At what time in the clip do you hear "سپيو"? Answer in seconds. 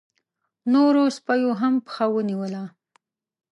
1.17-1.51